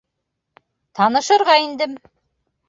[1.01, 1.95] Танышырға индем.